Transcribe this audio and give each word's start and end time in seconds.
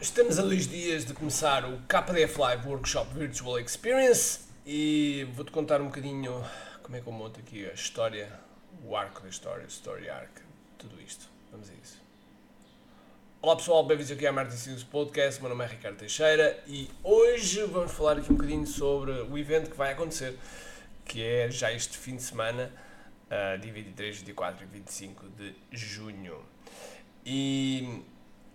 Estamos 0.00 0.38
a 0.38 0.42
dois 0.42 0.66
dias 0.66 1.04
de 1.04 1.12
começar 1.12 1.62
o 1.66 1.78
KDF 1.86 2.40
Live 2.40 2.66
Workshop 2.66 3.12
Virtual 3.12 3.60
Experience 3.60 4.40
e 4.64 5.28
vou-te 5.34 5.50
contar 5.50 5.82
um 5.82 5.88
bocadinho 5.88 6.42
como 6.82 6.96
é 6.96 7.02
que 7.02 7.06
eu 7.06 7.12
monto 7.12 7.38
aqui 7.38 7.68
a 7.68 7.74
história, 7.74 8.32
o 8.82 8.96
arco 8.96 9.20
da 9.20 9.28
história, 9.28 9.62
story 9.66 10.08
arc, 10.08 10.30
tudo 10.78 10.98
isto. 11.02 11.28
Vamos 11.52 11.68
a 11.68 11.74
isso. 11.74 12.00
Olá 13.42 13.54
pessoal, 13.56 13.84
bem-vindos 13.84 14.10
aqui 14.10 14.26
à 14.26 14.32
Martin 14.32 14.56
Silos 14.56 14.84
Podcast, 14.84 15.38
meu 15.38 15.50
nome 15.50 15.66
é 15.66 15.68
Ricardo 15.68 15.98
Teixeira 15.98 16.58
e 16.66 16.88
hoje 17.04 17.62
vamos 17.64 17.92
falar 17.92 18.16
aqui 18.16 18.32
um 18.32 18.36
bocadinho 18.36 18.66
sobre 18.66 19.12
o 19.12 19.36
evento 19.36 19.70
que 19.70 19.76
vai 19.76 19.92
acontecer, 19.92 20.34
que 21.04 21.22
é 21.22 21.50
já 21.50 21.70
este 21.74 21.98
fim 21.98 22.16
de 22.16 22.22
semana, 22.22 22.72
uh, 23.26 23.58
dia 23.58 23.70
23, 23.70 24.16
24 24.16 24.64
e 24.64 24.66
25 24.66 25.28
de 25.28 25.54
junho. 25.72 26.42
E, 27.24 28.02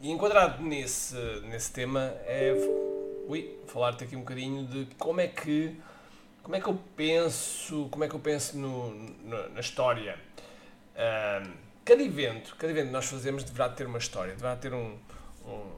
e 0.02 0.12
enquadrado 0.12 0.62
nesse, 0.62 1.16
nesse 1.44 1.72
tema 1.72 2.14
é 2.26 2.54
ui, 3.28 3.58
falar-te 3.68 4.04
aqui 4.04 4.16
um 4.16 4.20
bocadinho 4.20 4.66
de 4.68 4.86
como 4.98 5.22
é 5.22 5.28
que 5.28 5.76
como 6.44 6.56
é 6.56 6.62
que 6.62 6.68
eu 6.68 6.80
penso 6.96 7.88
como 7.90 8.04
é 8.04 8.08
que 8.08 8.16
eu 8.16 8.20
penso 8.20 8.58
no, 8.58 8.92
no 8.92 9.50
na 9.50 9.60
história. 9.60 10.20
Uh, 10.96 11.52
cada 11.84 12.04
evento 12.04 12.56
cada 12.58 12.72
evento 12.72 12.88
que 12.88 12.94
nós 12.94 13.06
fazemos 13.06 13.44
deverá 13.44 13.70
ter 13.70 13.88
uma 13.88 13.98
história 13.98 14.34
deverá 14.34 14.56
ter 14.56 14.74
um, 14.74 14.98
um, 15.46 15.72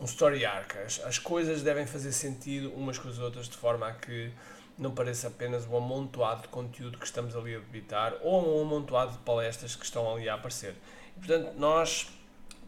um 0.00 0.04
story 0.04 0.44
arc. 0.44 0.76
As, 0.76 1.00
as 1.04 1.18
coisas 1.18 1.62
devem 1.62 1.86
fazer 1.86 2.12
sentido 2.12 2.72
umas 2.74 2.98
com 2.98 3.08
as 3.08 3.18
outras 3.18 3.48
de 3.48 3.56
forma 3.56 3.88
a 3.88 3.92
que 3.92 4.32
não 4.76 4.92
pareça 4.92 5.26
apenas 5.28 5.66
um 5.66 5.76
amontoado 5.76 6.42
de 6.42 6.48
conteúdo 6.48 6.98
que 6.98 7.06
estamos 7.06 7.34
ali 7.34 7.54
a 7.56 7.58
debitar 7.58 8.14
ou 8.22 8.58
um 8.58 8.62
amontoado 8.62 9.12
de 9.12 9.18
palestras 9.18 9.74
que 9.74 9.84
estão 9.84 10.14
ali 10.14 10.28
a 10.28 10.34
aparecer. 10.34 10.74
E, 11.16 11.18
portanto, 11.18 11.54
nós 11.58 12.08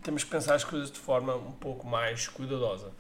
temos 0.03 0.25
que 0.25 0.31
pensar 0.31 0.55
as 0.55 0.65
coisas 0.65 0.91
de 0.91 0.99
forma 0.99 1.35
um 1.35 1.53
pouco 1.53 1.87
mais 1.87 2.29
cuidadosa. 2.29 2.93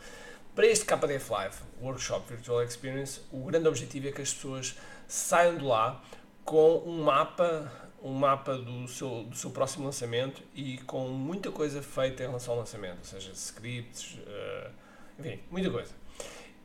Para 0.54 0.66
este 0.66 0.84
KDF 0.84 1.30
Live, 1.30 1.56
Workshop 1.80 2.28
Virtual 2.28 2.62
Experience, 2.62 3.20
o 3.32 3.44
grande 3.44 3.68
objetivo 3.68 4.08
é 4.08 4.12
que 4.12 4.20
as 4.20 4.32
pessoas 4.34 4.76
saiam 5.06 5.56
de 5.56 5.64
lá 5.64 6.02
com 6.44 6.78
um 6.78 7.02
mapa, 7.02 7.70
um 8.02 8.12
mapa 8.12 8.56
do 8.56 8.88
seu, 8.88 9.24
do 9.24 9.36
seu 9.36 9.50
próximo 9.50 9.84
lançamento 9.84 10.42
e 10.54 10.78
com 10.78 11.08
muita 11.08 11.50
coisa 11.50 11.80
feita 11.80 12.24
em 12.24 12.26
relação 12.26 12.54
ao 12.54 12.60
lançamento, 12.60 12.98
ou 12.98 13.04
seja, 13.04 13.30
scripts, 13.32 14.14
uh, 14.14 14.70
enfim, 15.18 15.40
muita 15.50 15.70
coisa. 15.70 15.92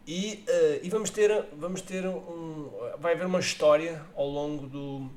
E, 0.08 0.44
uh, 0.48 0.80
e 0.84 0.90
vamos 0.90 1.10
ter, 1.10 1.46
vamos 1.54 1.82
ter 1.82 2.06
um, 2.06 2.70
vai 3.00 3.14
haver 3.14 3.28
uma 3.28 3.40
história 3.40 4.04
ao 4.16 4.28
longo 4.28 4.68
do, 4.68 5.10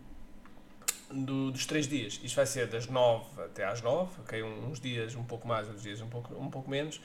do, 1.10 1.50
dos 1.50 1.66
três 1.66 1.86
dias. 1.86 2.20
Isto 2.22 2.36
vai 2.36 2.46
ser 2.46 2.66
das 2.66 2.86
9 2.86 3.42
até 3.42 3.64
às 3.64 3.80
9, 3.82 4.20
ok? 4.20 4.42
uns 4.42 4.80
dias 4.80 5.14
um 5.14 5.24
pouco 5.24 5.46
mais, 5.46 5.66
outros 5.66 5.82
dias 5.82 6.00
um 6.00 6.08
pouco, 6.08 6.34
um 6.34 6.50
pouco 6.50 6.70
menos. 6.70 7.00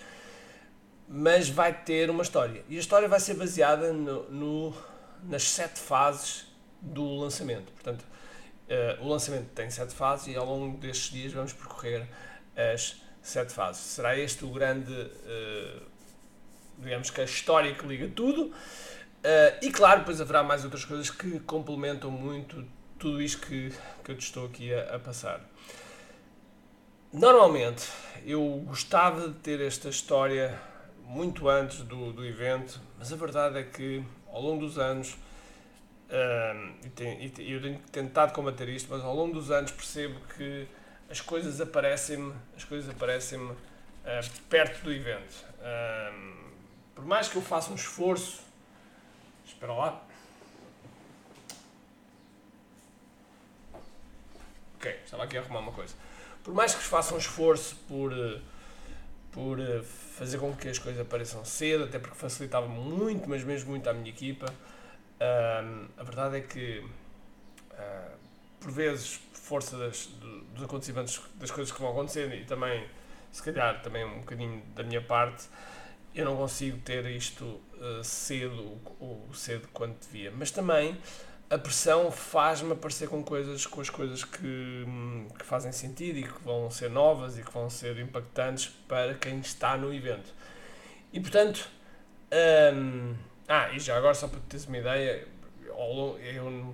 Mas 1.07 1.49
vai 1.49 1.73
ter 1.73 2.09
uma 2.09 2.23
história. 2.23 2.63
E 2.69 2.77
a 2.77 2.79
história 2.79 3.07
vai 3.07 3.19
ser 3.19 3.35
baseada 3.35 3.91
no, 3.91 4.29
no 4.29 4.73
nas 5.23 5.43
sete 5.43 5.79
fases 5.79 6.45
do 6.81 7.15
lançamento. 7.15 7.71
Portanto, 7.71 8.05
uh, 8.69 9.03
o 9.03 9.07
lançamento 9.07 9.49
tem 9.53 9.69
sete 9.69 9.93
fases 9.93 10.27
e 10.27 10.35
ao 10.35 10.45
longo 10.45 10.77
destes 10.77 11.11
dias 11.11 11.31
vamos 11.31 11.53
percorrer 11.53 12.07
as 12.55 13.01
sete 13.21 13.53
fases. 13.53 13.81
Será 13.81 14.17
este 14.17 14.43
o 14.43 14.49
grande, 14.49 14.91
uh, 14.91 15.81
digamos 16.77 17.09
que 17.09 17.21
a 17.21 17.23
história 17.23 17.73
que 17.73 17.85
liga 17.85 18.09
tudo. 18.13 18.47
Uh, 18.47 18.53
e 19.61 19.71
claro, 19.71 19.99
depois 19.99 20.19
haverá 20.19 20.43
mais 20.43 20.65
outras 20.65 20.83
coisas 20.83 21.09
que 21.09 21.39
complementam 21.41 22.11
muito 22.11 22.65
tudo 23.03 23.21
isto 23.21 23.45
que, 23.45 23.69
que 24.01 24.11
eu 24.11 24.15
te 24.15 24.21
estou 24.21 24.45
aqui 24.45 24.73
a, 24.73 24.95
a 24.95 24.99
passar. 24.99 25.41
Normalmente 27.11 27.89
eu 28.25 28.63
gostava 28.65 29.27
de 29.27 29.33
ter 29.39 29.59
esta 29.59 29.89
história 29.89 30.57
muito 31.03 31.49
antes 31.49 31.79
do, 31.79 32.13
do 32.13 32.25
evento, 32.25 32.79
mas 32.97 33.11
a 33.11 33.17
verdade 33.17 33.59
é 33.59 33.63
que 33.63 34.01
ao 34.31 34.41
longo 34.41 34.65
dos 34.65 34.79
anos, 34.79 35.11
uh, 35.11 36.89
e, 36.97 37.41
e 37.41 37.51
eu 37.51 37.61
tenho 37.61 37.77
tentado 37.91 38.31
combater 38.31 38.69
isto, 38.69 38.87
mas 38.89 39.03
ao 39.03 39.13
longo 39.13 39.33
dos 39.33 39.51
anos 39.51 39.71
percebo 39.71 40.17
que 40.37 40.65
as 41.09 41.19
coisas 41.19 41.59
aparecem-me, 41.59 42.33
as 42.55 42.63
coisas 42.63 42.89
aparecem-me 42.89 43.51
uh, 43.51 43.57
perto 44.49 44.81
do 44.81 44.93
evento. 44.93 45.45
Uh, 45.59 46.53
por 46.95 47.03
mais 47.03 47.27
que 47.27 47.35
eu 47.35 47.41
faça 47.41 47.69
um 47.69 47.75
esforço, 47.75 48.39
espera 49.45 49.73
lá, 49.73 50.01
Ok, 54.83 54.99
estava 55.05 55.23
aqui 55.23 55.37
a 55.37 55.39
arrumar 55.39 55.61
uma 55.61 55.71
coisa. 55.71 55.95
Por 56.43 56.53
mais 56.53 56.75
que 56.75 56.81
façam 56.81 57.15
um 57.15 57.17
esforço 57.17 57.77
por, 57.87 58.11
eh, 58.11 58.41
por 59.31 59.57
eh, 59.57 59.81
fazer 59.81 60.37
com 60.39 60.53
que 60.53 60.67
as 60.67 60.77
coisas 60.77 60.99
apareçam 60.99 61.45
cedo, 61.45 61.85
até 61.85 61.97
porque 61.97 62.17
facilitava 62.17 62.67
muito, 62.67 63.29
mas 63.29 63.45
mesmo 63.45 63.69
muito 63.69 63.89
à 63.89 63.93
minha 63.93 64.09
equipa, 64.09 64.45
uh, 64.45 65.87
a 65.97 66.03
verdade 66.03 66.35
é 66.39 66.41
que, 66.41 66.79
uh, 67.71 68.17
por 68.59 68.71
vezes, 68.73 69.21
por 69.31 69.39
força 69.39 69.77
das, 69.77 70.09
dos 70.53 70.63
acontecimentos, 70.65 71.21
das 71.35 71.49
coisas 71.49 71.73
que 71.73 71.79
vão 71.79 71.91
acontecendo 71.91 72.35
e 72.35 72.43
também, 72.43 72.85
se 73.31 73.41
calhar, 73.41 73.81
também 73.81 74.03
um 74.03 74.19
bocadinho 74.19 74.61
da 74.75 74.83
minha 74.83 75.01
parte, 75.01 75.45
eu 76.13 76.25
não 76.25 76.35
consigo 76.35 76.77
ter 76.79 77.05
isto 77.05 77.45
uh, 77.45 78.03
cedo 78.03 78.77
ou 78.99 79.33
cedo 79.33 79.65
quanto 79.71 80.05
devia. 80.05 80.29
Mas 80.29 80.51
também 80.51 80.99
a 81.53 81.57
pressão 81.59 82.11
faz-me 82.11 82.73
aparecer 82.73 83.07
com 83.07 83.23
coisas, 83.23 83.67
com 83.67 83.79
as 83.79 83.87
coisas 83.87 84.23
que, 84.23 84.85
que 85.37 85.45
fazem 85.45 85.71
sentido 85.71 86.17
e 86.17 86.23
que 86.23 86.43
vão 86.43 86.71
ser 86.71 86.89
novas 86.89 87.37
e 87.37 87.43
que 87.43 87.51
vão 87.51 87.69
ser 87.69 87.99
impactantes 87.99 88.69
para 88.87 89.13
quem 89.13 89.39
está 89.39 89.77
no 89.77 89.93
evento. 89.93 90.33
E 91.11 91.19
portanto, 91.19 91.69
hum, 92.73 93.13
ah, 93.47 93.71
e 93.71 93.79
já 93.79 93.95
agora 93.95 94.15
só 94.15 94.27
para 94.27 94.39
teres 94.49 94.65
uma 94.65 94.79
ideia, 94.79 95.27
eu, 95.67 96.73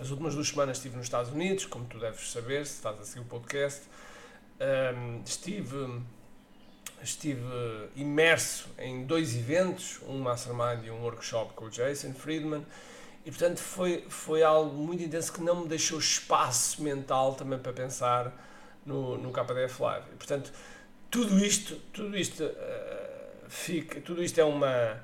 as 0.00 0.10
últimas 0.10 0.34
duas 0.34 0.48
semanas 0.48 0.78
estive 0.78 0.96
nos 0.96 1.06
Estados 1.06 1.30
Unidos, 1.30 1.64
como 1.64 1.84
tu 1.84 2.00
deves 2.00 2.28
saber, 2.32 2.66
se 2.66 2.74
estás 2.74 2.98
a 3.00 3.04
seguir 3.04 3.20
o 3.20 3.26
podcast, 3.26 3.82
hum, 4.60 5.22
estive 5.24 6.02
estive 7.00 7.44
imerso 7.94 8.68
em 8.76 9.04
dois 9.04 9.36
eventos, 9.36 10.00
um 10.08 10.18
mastermind 10.18 10.84
e 10.84 10.90
um 10.90 11.00
workshop 11.02 11.54
com 11.54 11.66
o 11.66 11.70
Jason 11.70 12.12
Friedman, 12.12 12.66
e 13.26 13.30
portanto 13.30 13.58
foi, 13.58 14.06
foi 14.08 14.44
algo 14.44 14.72
muito 14.72 15.02
intenso 15.02 15.32
que 15.32 15.40
não 15.42 15.62
me 15.62 15.68
deixou 15.68 15.98
espaço 15.98 16.80
mental 16.80 17.34
também 17.34 17.58
para 17.58 17.72
pensar 17.72 18.32
no, 18.86 19.18
no 19.18 19.32
KDF 19.32 19.82
Live. 19.82 20.06
E, 20.12 20.16
portanto, 20.16 20.52
tudo 21.10 21.36
isto, 21.44 21.74
tudo 21.92 22.16
isto 22.16 22.44
uh, 22.44 23.48
fica, 23.48 24.00
tudo 24.00 24.22
isto 24.22 24.40
é 24.40 24.44
uma 24.44 25.02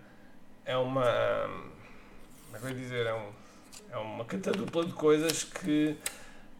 é 0.64 0.76
uma 0.76 1.04
como 2.52 2.56
é 2.56 2.58
que 2.60 2.64
eu 2.66 2.70
ia 2.70 2.76
dizer, 2.76 3.06
é, 3.06 3.14
um, 3.14 3.32
é 3.90 3.96
uma 3.96 4.24
catadupla 4.24 4.84
de 4.84 4.92
coisas 4.92 5.42
que, 5.42 5.96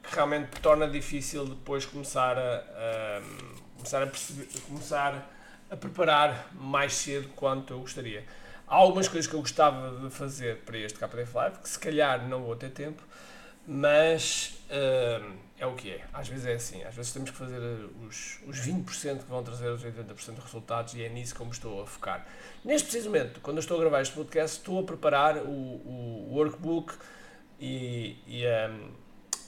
que 0.02 0.14
realmente 0.14 0.60
torna 0.60 0.88
difícil 0.88 1.44
depois 1.44 1.86
começar 1.86 2.36
a, 2.36 2.56
a 2.56 3.22
começar 3.76 4.02
a 4.02 4.06
perceber, 4.08 4.48
começar 4.66 5.30
a 5.70 5.76
preparar 5.76 6.48
mais 6.54 6.94
cedo 6.94 7.28
quanto 7.36 7.72
eu 7.72 7.78
gostaria. 7.78 8.24
Há 8.72 8.76
algumas 8.76 9.06
coisas 9.06 9.30
que 9.30 9.36
eu 9.36 9.40
gostava 9.40 10.00
de 10.00 10.08
fazer 10.08 10.62
para 10.64 10.78
este 10.78 10.98
KDF 10.98 11.36
Live, 11.36 11.58
que 11.58 11.68
se 11.68 11.78
calhar 11.78 12.26
não 12.26 12.42
vou 12.42 12.56
ter 12.56 12.70
tempo, 12.70 13.02
mas 13.66 14.58
uh, 14.70 15.30
é 15.58 15.66
o 15.66 15.74
que 15.74 15.90
é. 15.90 16.00
Às 16.10 16.28
vezes 16.28 16.46
é 16.46 16.54
assim, 16.54 16.82
às 16.82 16.94
vezes 16.94 17.12
temos 17.12 17.30
que 17.30 17.36
fazer 17.36 17.60
os, 18.00 18.40
os 18.46 18.58
20% 18.60 19.24
que 19.24 19.28
vão 19.28 19.42
trazer 19.42 19.68
os 19.68 19.84
80% 19.84 20.36
de 20.36 20.40
resultados 20.40 20.94
e 20.94 21.02
é 21.02 21.10
nisso 21.10 21.34
que 21.34 21.42
eu 21.42 21.44
me 21.44 21.52
estou 21.52 21.82
a 21.82 21.86
focar. 21.86 22.26
Neste 22.64 22.88
preciso 22.88 23.10
momento, 23.10 23.40
quando 23.42 23.58
eu 23.58 23.60
estou 23.60 23.76
a 23.76 23.80
gravar 23.80 24.00
este 24.00 24.14
podcast, 24.14 24.56
estou 24.56 24.80
a 24.80 24.84
preparar 24.84 25.36
o, 25.36 25.50
o 25.50 26.28
workbook 26.32 26.94
e, 27.60 28.16
e, 28.26 28.46
a, 28.46 28.74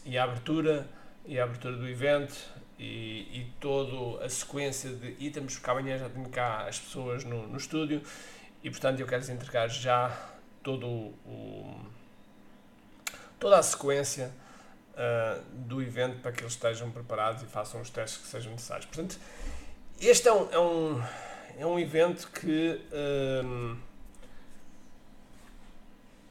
e 0.04 0.18
a 0.18 0.24
abertura 0.24 0.86
e 1.24 1.40
a 1.40 1.44
abertura 1.44 1.78
do 1.78 1.88
evento 1.88 2.36
e, 2.78 3.40
e 3.40 3.52
toda 3.58 4.22
a 4.22 4.28
sequência 4.28 4.90
de 4.90 5.16
itens, 5.18 5.54
porque 5.54 5.70
amanhã 5.70 5.96
já 5.96 6.10
tenho 6.10 6.28
cá 6.28 6.66
as 6.68 6.78
pessoas 6.78 7.24
no, 7.24 7.46
no 7.46 7.56
estúdio 7.56 8.02
e 8.64 8.70
portanto 8.70 8.98
eu 8.98 9.06
quero 9.06 9.20
lhes 9.20 9.28
entregar 9.28 9.68
já 9.68 10.10
todo 10.62 10.86
o, 10.86 11.78
toda 13.38 13.58
a 13.58 13.62
sequência 13.62 14.32
uh, 14.94 15.42
do 15.52 15.82
evento 15.82 16.20
para 16.20 16.32
que 16.32 16.42
eles 16.42 16.54
estejam 16.54 16.90
preparados 16.90 17.42
e 17.42 17.46
façam 17.46 17.82
os 17.82 17.90
testes 17.90 18.22
que 18.22 18.26
sejam 18.26 18.52
necessários. 18.52 18.86
Portanto, 18.86 19.18
este 20.00 20.26
é 20.28 20.32
um, 20.32 20.50
é 20.50 20.58
um, 20.58 21.02
é 21.58 21.66
um 21.66 21.78
evento 21.78 22.30
que. 22.30 22.80
Um, 22.90 23.76
ah, 23.76 23.94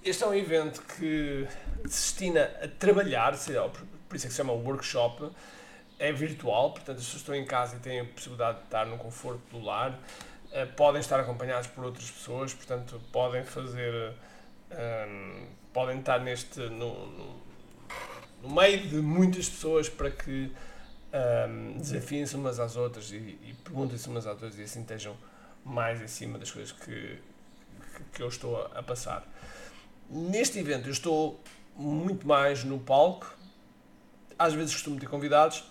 este 0.03 0.23
é 0.23 0.27
um 0.27 0.33
evento 0.33 0.81
que 0.81 1.47
se 1.85 2.11
destina 2.11 2.43
a 2.61 2.67
trabalhar, 2.67 3.31
por 4.09 4.15
isso 4.17 4.25
é 4.25 4.27
que 4.27 4.33
se 4.33 4.35
chama 4.35 4.51
workshop, 4.51 5.29
é 5.97 6.11
virtual, 6.11 6.71
portanto 6.71 6.97
as 6.97 7.05
pessoas 7.05 7.21
estão 7.21 7.35
em 7.35 7.45
casa 7.45 7.77
e 7.77 7.79
têm 7.79 8.01
a 8.01 8.05
possibilidade 8.05 8.57
de 8.57 8.63
estar 8.65 8.85
no 8.85 8.97
conforto 8.97 9.41
do 9.49 9.63
lar. 9.63 9.97
Eh, 10.53 10.67
podem 10.67 11.01
estar 11.01 11.19
acompanhados 11.19 11.67
por 11.67 11.83
outras 11.83 12.11
pessoas, 12.11 12.53
portanto, 12.53 13.01
podem 13.11 13.43
fazer. 13.43 14.13
Um, 14.71 14.75
ehm, 14.75 15.47
podem 15.73 15.97
estar 15.99 16.19
neste. 16.19 16.59
No, 16.59 17.07
no, 17.07 17.35
no, 18.43 18.49
meio 18.53 18.87
de 18.87 18.97
muitas 18.97 19.49
pessoas 19.49 19.89
para 19.89 20.11
que 20.11 20.31
um, 20.31 20.51
ehm, 21.11 21.77
desafiem-se 21.79 22.35
umas 22.35 22.59
às 22.59 22.75
outras 22.75 23.11
e, 23.11 23.15
e 23.15 23.55
perguntem-se 23.63 24.07
umas 24.07 24.27
às 24.27 24.33
outras 24.33 24.59
e 24.59 24.61
assim 24.61 24.81
estejam 24.81 25.17
mais 25.65 25.99
em 25.99 26.07
cima 26.07 26.37
das 26.37 26.51
coisas 26.51 26.71
que, 26.71 27.19
que, 28.13 28.21
eu 28.21 28.27
estou 28.27 28.61
a, 28.61 28.79
a 28.79 28.83
passar. 28.83 29.25
Neste 30.07 30.59
evento 30.59 30.87
eu 30.87 30.91
estou 30.91 31.41
muito 31.75 32.27
mais 32.27 32.63
no 32.63 32.79
palco, 32.79 33.35
às 34.37 34.53
vezes 34.53 34.73
costumo 34.73 34.99
ter 34.99 35.07
convidados. 35.07 35.63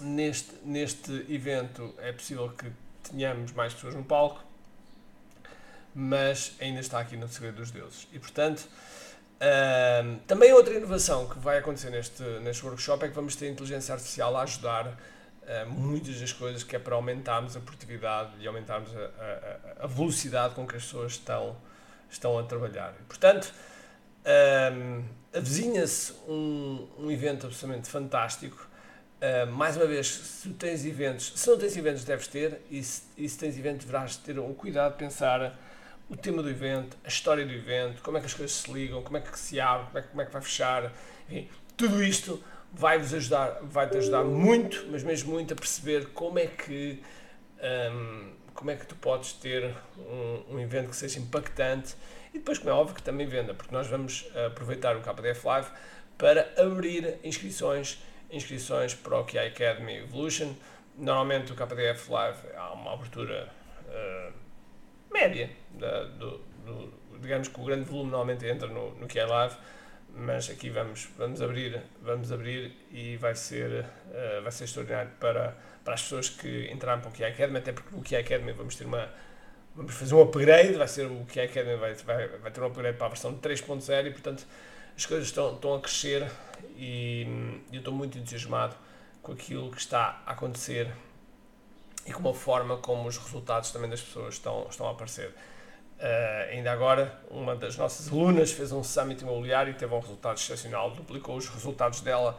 Neste, 0.00 0.56
neste 0.64 1.12
evento 1.28 1.94
é 1.98 2.12
possível 2.12 2.48
que 2.48 2.72
tenhamos 3.12 3.52
mais 3.52 3.72
pessoas 3.74 3.94
no 3.94 4.02
palco, 4.02 4.42
mas 5.94 6.56
ainda 6.60 6.80
está 6.80 6.98
aqui 6.98 7.16
no 7.16 7.28
Segredo 7.28 7.56
dos 7.56 7.70
Deuses. 7.70 8.08
E 8.12 8.18
portanto, 8.18 8.60
uh, 8.60 10.18
também 10.26 10.52
outra 10.52 10.74
inovação 10.74 11.28
que 11.28 11.38
vai 11.38 11.58
acontecer 11.58 11.90
neste, 11.90 12.22
neste 12.40 12.64
workshop 12.64 13.04
é 13.04 13.08
que 13.08 13.14
vamos 13.14 13.36
ter 13.36 13.50
inteligência 13.50 13.92
artificial 13.92 14.36
a 14.36 14.42
ajudar 14.42 14.86
uh, 14.86 15.68
muitas 15.68 16.18
das 16.18 16.32
coisas 16.32 16.64
que 16.64 16.74
é 16.74 16.78
para 16.78 16.94
aumentarmos 16.94 17.56
a 17.56 17.60
produtividade 17.60 18.30
e 18.40 18.46
aumentarmos 18.46 18.90
a, 18.96 19.80
a, 19.80 19.84
a 19.84 19.86
velocidade 19.86 20.54
com 20.54 20.66
que 20.66 20.76
as 20.76 20.82
pessoas 20.82 21.12
estão, 21.12 21.56
estão 22.10 22.38
a 22.38 22.42
trabalhar. 22.42 22.94
E, 22.98 23.02
portanto, 23.04 23.52
avizinha-se 25.34 26.12
um, 26.28 26.88
um 26.98 27.10
evento 27.10 27.46
absolutamente 27.46 27.88
fantástico. 27.88 28.68
Uh, 29.22 29.46
mais 29.52 29.76
uma 29.76 29.86
vez, 29.86 30.08
se 30.08 30.48
tens 30.50 30.84
eventos, 30.84 31.32
se 31.36 31.48
não 31.48 31.56
tens 31.56 31.76
eventos, 31.76 32.02
deves 32.02 32.26
ter, 32.26 32.60
e 32.68 32.82
se, 32.82 33.02
e 33.16 33.28
se 33.28 33.38
tens 33.38 33.56
eventos, 33.56 33.86
deverás 33.86 34.16
ter 34.16 34.36
um 34.36 34.52
cuidado 34.52 34.94
de 34.94 34.98
pensar 34.98 35.56
o 36.08 36.16
tema 36.16 36.42
do 36.42 36.50
evento, 36.50 36.96
a 37.04 37.08
história 37.08 37.46
do 37.46 37.52
evento, 37.52 38.02
como 38.02 38.16
é 38.16 38.20
que 38.20 38.26
as 38.26 38.34
coisas 38.34 38.56
se 38.56 38.72
ligam, 38.72 39.00
como 39.00 39.16
é 39.16 39.20
que 39.20 39.38
se 39.38 39.60
abre, 39.60 39.86
como 39.86 39.98
é 39.98 40.02
como 40.02 40.22
é 40.22 40.26
que 40.26 40.32
vai 40.32 40.42
fechar, 40.42 40.92
enfim, 41.28 41.48
tudo 41.76 42.02
isto 42.02 42.42
vai-vos 42.72 43.14
ajudar, 43.14 43.60
vai-te 43.62 43.96
ajudar 43.96 44.24
muito, 44.24 44.88
mas 44.90 45.04
mesmo 45.04 45.32
muito 45.32 45.54
a 45.54 45.56
perceber 45.56 46.06
como 46.08 46.40
é 46.40 46.48
que 46.48 47.00
um, 47.92 48.32
como 48.54 48.70
é 48.70 48.76
que 48.76 48.86
tu 48.86 48.96
podes 48.96 49.34
ter 49.34 49.72
um, 49.96 50.56
um 50.56 50.60
evento 50.60 50.90
que 50.90 50.96
seja 50.96 51.20
impactante 51.20 51.94
e 52.34 52.38
depois, 52.38 52.58
como 52.58 52.70
é 52.70 52.72
óbvio, 52.72 52.94
que 52.96 53.02
também 53.02 53.26
venda, 53.26 53.54
porque 53.54 53.72
nós 53.72 53.86
vamos 53.86 54.26
aproveitar 54.46 54.96
o 54.96 55.00
KDF 55.00 55.46
Live 55.46 55.68
para 56.16 56.52
abrir 56.56 57.18
inscrições, 57.22 58.02
inscrições 58.32 58.94
para 58.94 59.20
o 59.20 59.24
QI 59.24 59.38
Academy 59.38 59.98
Evolution. 59.98 60.54
Normalmente 60.96 61.52
o 61.52 61.54
KDF 61.54 62.10
Live 62.10 62.38
há 62.56 62.72
uma 62.72 62.94
abertura 62.94 63.48
uh, 63.86 64.32
média, 65.12 65.50
da, 65.70 66.04
do, 66.04 66.38
do, 66.64 66.92
digamos 67.20 67.48
que 67.48 67.60
o 67.60 67.64
grande 67.64 67.84
volume 67.84 68.10
normalmente 68.10 68.46
entra 68.46 68.66
no, 68.66 68.90
no 68.94 69.06
QI 69.06 69.24
Live, 69.24 69.56
mas 70.14 70.50
aqui 70.50 70.68
vamos, 70.68 71.08
vamos 71.16 71.40
abrir, 71.40 71.80
vamos 72.02 72.30
abrir 72.32 72.76
e 72.90 73.16
vai 73.16 73.34
ser, 73.34 73.84
uh, 73.84 74.42
vai 74.42 74.52
ser 74.52 74.64
extraordinário 74.64 75.10
para, 75.20 75.56
para 75.84 75.94
as 75.94 76.02
pessoas 76.02 76.28
que 76.28 76.70
entraram 76.72 77.00
para 77.00 77.10
o 77.10 77.12
QI 77.12 77.24
Academy, 77.24 77.58
até 77.58 77.72
porque 77.72 77.94
no 77.94 78.02
QI 78.02 78.16
Academy 78.16 78.52
vamos 78.52 78.76
ter 78.76 78.84
uma 78.84 79.08
vamos 79.74 79.94
fazer 79.94 80.14
um 80.14 80.22
upgrade, 80.22 80.74
vai 80.74 80.88
ser 80.88 81.06
o 81.06 81.26
é 81.34 81.44
Academy 81.44 81.76
vai, 81.76 81.94
vai, 81.94 82.28
vai 82.28 82.50
ter 82.50 82.60
um 82.60 82.66
upgrade 82.66 82.96
para 82.96 83.06
a 83.06 83.10
versão 83.10 83.38
3.0 83.38 84.06
e 84.06 84.10
portanto 84.10 84.46
as 84.96 85.06
coisas 85.06 85.28
estão, 85.28 85.54
estão 85.54 85.74
a 85.74 85.80
crescer 85.80 86.30
e, 86.76 87.26
eu 87.72 87.78
estou 87.78 87.92
muito 87.92 88.18
entusiasmado 88.18 88.74
com 89.22 89.32
aquilo 89.32 89.70
que 89.70 89.80
está 89.80 90.22
a 90.26 90.32
acontecer 90.32 90.90
e 92.06 92.12
com 92.12 92.28
a 92.28 92.34
forma 92.34 92.76
como 92.78 93.08
os 93.08 93.16
resultados 93.16 93.70
também 93.70 93.88
das 93.88 94.00
pessoas 94.00 94.34
estão, 94.34 94.66
estão 94.68 94.88
a 94.88 94.90
aparecer. 94.90 95.28
Uh, 95.98 96.50
ainda 96.50 96.72
agora, 96.72 97.16
uma 97.30 97.54
das 97.54 97.76
nossas 97.76 98.08
alunas 98.08 98.50
fez 98.50 98.72
um 98.72 98.82
summit 98.82 99.22
imobiliário 99.22 99.70
e 99.70 99.74
teve 99.74 99.94
um 99.94 100.00
resultado 100.00 100.36
excepcional, 100.36 100.90
duplicou 100.90 101.36
os 101.36 101.48
resultados 101.48 102.00
dela 102.00 102.36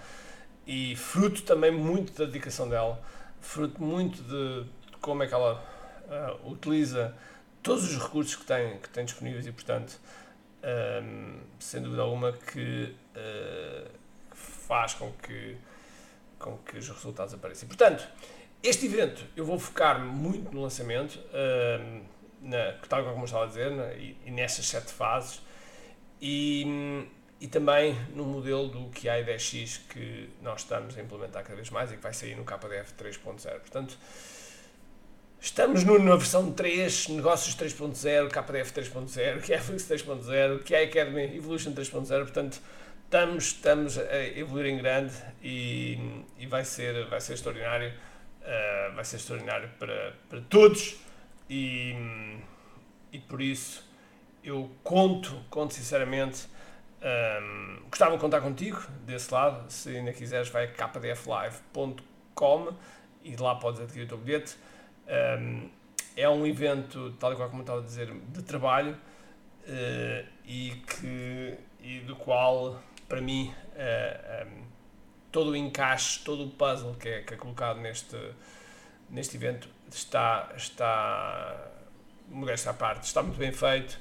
e 0.68 0.96
fruto 0.98 1.44
também 1.44 1.72
muito 1.72 2.12
da 2.12 2.26
dedicação 2.26 2.68
dela, 2.68 3.02
fruto 3.40 3.82
muito 3.82 4.22
de, 4.22 4.64
de 4.66 4.98
como 5.00 5.24
é 5.24 5.28
que 5.28 5.34
ela 5.34 5.64
uh, 6.10 6.52
utiliza 6.52 7.16
todos 7.62 7.86
os 7.86 7.98
recursos 8.04 8.36
que 8.36 8.46
tem, 8.46 8.78
que 8.80 8.90
tem 8.90 9.06
disponíveis 9.06 9.48
e, 9.48 9.52
portanto, 9.54 9.98
um, 10.63 11.39
sem 11.60 11.81
dúvida 11.81 12.01
alguma, 12.01 12.31
que 12.31 12.95
uh, 13.15 13.89
faz 14.31 14.94
com 14.94 15.12
que, 15.13 15.57
com 16.39 16.57
que 16.60 16.77
os 16.77 16.89
resultados 16.89 17.33
apareçam. 17.33 17.68
Portanto, 17.68 18.07
este 18.62 18.86
evento 18.86 19.24
eu 19.36 19.45
vou 19.45 19.60
focar 19.60 20.00
muito 20.00 20.54
no 20.54 20.62
lançamento, 20.62 21.15
uh, 21.15 22.04
na, 22.42 22.74
tal 22.88 23.04
como 23.04 23.19
eu 23.19 23.25
estava 23.25 23.44
a 23.44 23.48
dizer, 23.48 23.71
na, 23.71 23.94
e, 23.94 24.18
e 24.25 24.31
nestas 24.31 24.65
sete 24.68 24.92
fases, 24.92 25.42
e, 26.21 27.06
e 27.42 27.48
também 27.48 27.94
no 28.16 28.24
modelo 28.24 28.69
do 28.69 28.89
QI 28.92 29.25
10X 29.25 29.81
que 29.89 30.30
nós 30.42 30.62
estamos 30.62 30.98
a 30.98 31.01
implementar 31.01 31.44
cada 31.44 31.56
vez 31.56 31.69
mais 31.69 31.92
e 31.92 31.98
que 31.98 32.01
vai 32.01 32.13
sair 32.13 32.36
no 32.36 32.45
KDF 32.45 32.94
3.0. 32.98 33.59
Portanto, 33.59 33.98
Estamos 35.44 35.84
na 35.84 36.16
versão 36.16 36.54
3, 36.54 37.10
negócios 37.10 37.54
3.0, 37.57 38.30
KDF 38.30 38.72
3.0, 38.72 39.42
QFlix 39.42 39.90
3.0, 39.90 40.63
QI 40.63 40.86
Academy 40.86 41.36
Evolution 41.36 41.74
3.0, 41.74 42.22
portanto 42.22 42.62
estamos, 43.04 43.44
estamos 43.44 43.98
a 43.98 44.24
evoluir 44.38 44.68
em 44.68 44.78
grande 44.78 45.13
e, 45.44 46.00
e 46.40 46.48
vai, 46.48 46.63
ser, 46.63 47.10
vai 47.10 47.19
ser 47.19 47.34
extraordinário, 47.34 47.90
uh, 47.90 48.95
vai 48.95 49.04
ser 49.04 49.18
extraordinário 49.18 49.69
para, 49.78 50.13
para 50.30 50.40
todos 50.50 50.95
e, 51.50 51.94
e 53.12 53.19
por 53.19 53.42
isso 53.42 53.86
eu 54.45 54.72
conto, 54.81 55.44
conto 55.50 55.74
sinceramente, 55.74 56.48
um, 57.01 57.06
ehm, 57.06 57.80
gostava 57.90 58.13
de 58.13 58.22
contar 58.22 58.40
contigo 58.40 58.81
desse 59.06 59.34
lado, 59.34 59.69
se 59.69 59.90
ainda 59.90 60.13
quiseres 60.13 60.48
vai 60.48 60.63
a 60.63 60.68
kdflive.com 60.69 62.74
e 63.25 63.36
lá 63.36 63.56
podes 63.56 63.81
adquirir 63.81 64.06
o 64.06 64.07
teu 64.07 64.18
bilhete. 64.18 64.56
Um, 65.08 65.70
é 66.16 66.30
um 66.30 66.46
evento, 66.46 67.12
tal 67.20 67.34
e 67.34 67.36
qual 67.36 67.50
como 67.50 67.62
estava 67.62 67.80
a 67.80 67.84
dizer, 67.84 68.12
de 68.12 68.44
trabalho 68.44 68.94
uh, 68.94 70.28
e, 70.46 70.72
que, 70.88 71.58
e 71.82 72.00
do 72.02 72.16
qual, 72.16 72.82
para 73.08 73.20
mim, 73.20 73.48
uh, 73.48 73.76
eh, 73.76 74.48
um, 74.48 74.64
todo 75.32 75.52
o 75.52 75.56
encaixe, 75.56 76.20
todo 76.20 76.46
o 76.46 76.50
puzzle 76.50 76.94
que 76.96 77.10
é, 77.10 77.22
que 77.22 77.34
é 77.34 77.38
colocado 77.38 77.80
neste, 77.80 78.18
neste 79.10 79.36
evento 79.36 79.68
está, 79.92 80.52
está, 80.56 81.72
modesta 82.30 82.70
à 82.70 82.74
parte, 82.74 83.06
está 83.06 83.24
muito 83.24 83.38
bem 83.38 83.52
feito. 83.52 84.00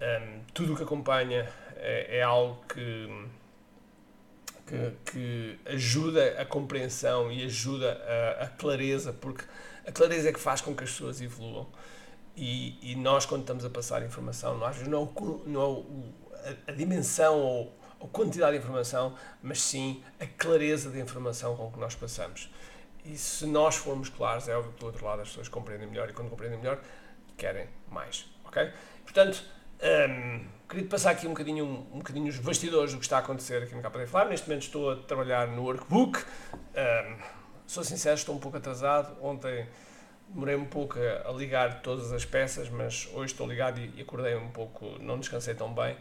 Um, 0.00 0.40
tudo 0.52 0.72
o 0.72 0.76
que 0.76 0.82
acompanha 0.82 1.48
é, 1.76 2.18
é 2.18 2.22
algo 2.22 2.64
que, 2.66 3.26
que, 4.66 5.12
que, 5.12 5.58
ajuda 5.66 6.40
a 6.40 6.44
compreensão 6.44 7.30
e 7.30 7.44
ajuda 7.44 8.00
a, 8.40 8.44
a 8.44 8.46
clareza, 8.48 9.12
porque 9.12 9.44
a 9.86 9.92
clareza 9.92 10.28
é 10.28 10.32
que 10.32 10.40
faz 10.40 10.60
com 10.60 10.74
que 10.74 10.84
as 10.84 10.90
pessoas 10.90 11.20
evoluam. 11.20 11.66
E, 12.36 12.92
e 12.92 12.96
nós, 12.96 13.26
quando 13.26 13.42
estamos 13.42 13.64
a 13.64 13.70
passar 13.70 14.02
informação, 14.02 14.56
não, 14.56 15.12
não 15.46 16.14
a, 16.66 16.70
a, 16.70 16.74
dimensão 16.74 17.38
ou 17.38 17.78
a 18.00 18.06
quantidade 18.06 18.52
de 18.52 18.62
informação, 18.62 19.16
mas 19.42 19.60
sim 19.60 20.02
a 20.18 20.26
clareza 20.26 20.90
de 20.90 20.98
informação 20.98 21.56
com 21.56 21.70
que 21.70 21.78
nós 21.78 21.94
passamos. 21.94 22.50
E 23.04 23.16
se 23.16 23.46
nós 23.46 23.76
formos 23.76 24.08
claros, 24.08 24.48
é 24.48 24.56
óbvio 24.56 24.72
que 24.72 24.80
do 24.80 24.86
outro 24.86 25.04
lado 25.04 25.22
as 25.22 25.28
pessoas 25.28 25.48
compreendem 25.48 25.88
melhor 25.88 26.08
e 26.08 26.12
quando 26.12 26.30
compreendem 26.30 26.58
melhor, 26.58 26.80
querem 27.36 27.68
mais. 27.90 28.26
Ok? 28.44 28.72
Portanto, 29.04 29.44
um, 29.82 30.46
queria 30.68 30.86
passar 30.86 31.10
aqui 31.10 31.26
um 31.26 31.30
bocadinho, 31.30 31.64
um, 31.64 31.96
um 31.96 31.98
bocadinho 31.98 32.28
os 32.28 32.38
bastidores 32.38 32.92
do 32.92 32.98
que 32.98 33.04
está 33.04 33.16
a 33.16 33.20
acontecer 33.20 33.62
aqui 33.62 33.74
no 33.74 33.82
KD 33.82 34.06
Falar. 34.06 34.26
Neste 34.26 34.48
momento 34.48 34.62
estou 34.62 34.92
a 34.92 34.96
trabalhar 34.96 35.48
no 35.48 35.64
workbook. 35.64 36.24
Um, 36.54 37.41
Sou 37.72 37.82
sincero, 37.82 38.16
estou 38.16 38.34
um 38.34 38.38
pouco 38.38 38.58
atrasado. 38.58 39.16
Ontem 39.24 39.66
demorei 40.28 40.54
um 40.56 40.66
pouco 40.66 40.98
a, 40.98 41.32
ligar 41.32 41.80
todas 41.80 42.12
as 42.12 42.22
peças, 42.22 42.68
mas 42.68 43.08
hoje 43.14 43.32
estou 43.32 43.48
ligado 43.48 43.80
e, 43.80 43.90
e 43.96 44.02
acordei 44.02 44.36
um 44.36 44.50
pouco, 44.50 44.98
não 45.00 45.18
descansei 45.18 45.54
tão 45.54 45.72
bem. 45.72 45.96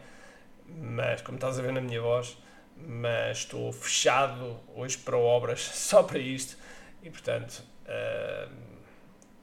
Mas, 0.67 1.21
como 1.21 1.37
estás 1.37 1.57
a 1.57 1.61
ver 1.61 1.71
na 1.71 1.79
minha 1.79 2.01
voz, 2.01 2.37
mas 2.75 3.37
estou 3.37 3.71
fechado 3.71 4.59
hoje 4.75 4.97
para 4.97 5.15
obras, 5.15 5.61
só 5.73 6.03
para 6.03 6.19
isto. 6.19 6.57
E, 7.01 7.09
portanto, 7.09 7.63
uh, 7.85 8.51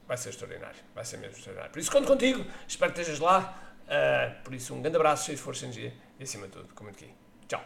vai 0.07 0.19
ser 0.19 0.29
extraordinário. 0.29 0.81
Vai 0.95 1.07
ser 1.07 1.17
mesmo 1.17 1.35
extraordinário. 1.35 1.73
Por 1.73 1.79
isso, 1.79 1.91
conto 1.91 2.09
contigo. 2.09 2.45
Espero 2.69 2.93
que 2.93 3.01
estejas 3.01 3.21
lá. 3.21 3.59
Uh, 3.85 4.43
por 4.43 4.53
isso, 4.53 4.75
um 4.75 4.83
grande 4.83 4.99
abraço, 4.99 5.25
cheio 5.25 5.37
de 5.39 5.43
força 5.43 5.65
e 5.65 5.69
energia. 5.69 5.95
E, 6.21 6.25
acima 6.25 6.47
de 6.47 6.53
tudo, 6.53 6.75
comente 6.75 7.05
aqui. 7.05 7.15
Tchau. 7.49 7.65